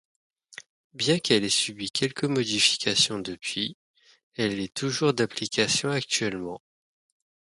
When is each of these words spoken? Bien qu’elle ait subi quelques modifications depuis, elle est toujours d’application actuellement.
Bien 0.95 1.19
qu’elle 1.19 1.43
ait 1.43 1.47
subi 1.49 1.91
quelques 1.91 2.23
modifications 2.23 3.19
depuis, 3.19 3.77
elle 4.33 4.59
est 4.59 4.73
toujours 4.73 5.13
d’application 5.13 5.91
actuellement. 5.91 6.59